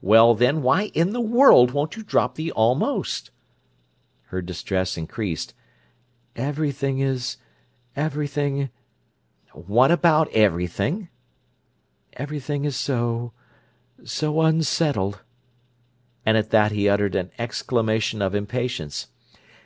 [0.00, 3.30] "Well, then, why in the world won't you drop the 'almost'?"
[4.28, 5.52] Her distress increased.
[6.34, 8.70] "Everything is—everything—"
[9.52, 11.10] "What about 'everything'?"
[12.14, 15.20] "Everything is so—so unsettled."
[16.24, 19.08] And at that he uttered an exclamation of impatience.